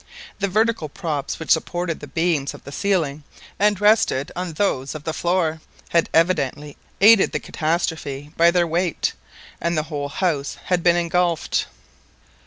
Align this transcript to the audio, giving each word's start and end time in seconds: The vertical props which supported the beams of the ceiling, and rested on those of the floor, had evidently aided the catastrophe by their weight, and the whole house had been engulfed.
The 0.39 0.47
vertical 0.47 0.89
props 0.89 1.37
which 1.37 1.51
supported 1.51 1.99
the 1.99 2.07
beams 2.07 2.55
of 2.55 2.63
the 2.63 2.71
ceiling, 2.71 3.21
and 3.59 3.79
rested 3.79 4.31
on 4.35 4.53
those 4.53 4.95
of 4.95 5.03
the 5.03 5.13
floor, 5.13 5.61
had 5.89 6.09
evidently 6.11 6.75
aided 7.01 7.33
the 7.33 7.39
catastrophe 7.39 8.33
by 8.35 8.49
their 8.49 8.65
weight, 8.65 9.13
and 9.61 9.77
the 9.77 9.83
whole 9.93 10.09
house 10.09 10.57
had 10.65 10.81
been 10.81 10.95
engulfed. 10.95 11.67